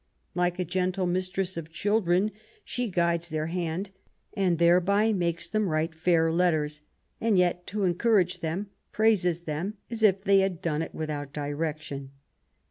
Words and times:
Like 0.33 0.57
a 0.57 0.65
gentle 0.65 1.05
mistress 1.05 1.57
of 1.57 1.69
children, 1.69 2.31
she 2.65 2.89
guides 2.89 3.29
their 3.29 3.45
hand 3.45 3.91
and 4.33 4.57
thereby 4.57 5.13
makes 5.13 5.47
them 5.47 5.69
write 5.69 5.93
fair 5.93 6.31
letters, 6.31 6.81
and 7.21 7.37
yet 7.37 7.67
to 7.67 7.83
encourage 7.83 8.39
them, 8.39 8.71
praises 8.91 9.41
them 9.41 9.75
as 9.91 10.01
if 10.01 10.23
they 10.23 10.39
had 10.39 10.59
done 10.59 10.81
it 10.81 10.95
without 10.95 11.33
direc 11.35 11.81
tion." 11.81 12.09